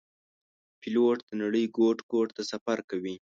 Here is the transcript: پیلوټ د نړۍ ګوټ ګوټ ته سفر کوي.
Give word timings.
پیلوټ 0.79 1.17
د 1.27 1.31
نړۍ 1.41 1.65
ګوټ 1.77 1.97
ګوټ 2.11 2.27
ته 2.37 2.41
سفر 2.51 2.77
کوي. 2.89 3.15